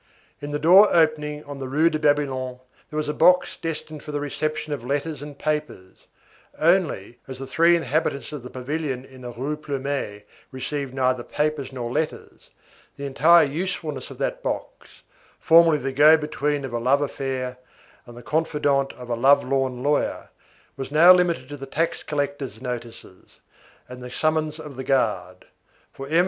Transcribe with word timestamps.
In 0.41 0.49
the 0.49 0.57
door 0.57 0.89
opening 0.91 1.43
on 1.43 1.59
the 1.59 1.69
Rue 1.69 1.91
de 1.91 1.99
Babylone, 1.99 2.59
there 2.89 2.97
was 2.97 3.07
a 3.07 3.13
box 3.13 3.55
destined 3.55 4.01
for 4.01 4.11
the 4.11 4.19
reception 4.19 4.73
of 4.73 4.83
letters 4.83 5.21
and 5.21 5.37
papers; 5.37 6.07
only, 6.57 7.19
as 7.27 7.37
the 7.37 7.45
three 7.45 7.75
inhabitants 7.75 8.31
of 8.31 8.41
the 8.41 8.49
pavilion 8.49 9.05
in 9.05 9.21
the 9.21 9.31
Rue 9.31 9.55
Plumet 9.55 10.27
received 10.51 10.91
neither 10.95 11.21
papers 11.23 11.71
nor 11.71 11.91
letters, 11.91 12.49
the 12.97 13.05
entire 13.05 13.45
usefulness 13.45 14.09
of 14.09 14.17
that 14.17 14.41
box, 14.41 15.03
formerly 15.39 15.77
the 15.77 15.91
go 15.91 16.17
between 16.17 16.65
of 16.65 16.73
a 16.73 16.79
love 16.79 17.03
affair, 17.03 17.57
and 18.07 18.17
the 18.17 18.23
confidant 18.23 18.93
of 18.93 19.07
a 19.07 19.15
love 19.15 19.43
lorn 19.43 19.83
lawyer, 19.83 20.29
was 20.77 20.89
now 20.91 21.13
limited 21.13 21.47
to 21.47 21.57
the 21.57 21.67
tax 21.67 22.01
collector's 22.01 22.59
notices, 22.59 23.39
and 23.87 24.01
the 24.01 24.09
summons 24.09 24.59
of 24.59 24.77
the 24.77 24.83
guard. 24.83 25.45
For 25.93 26.07
M. 26.07 26.19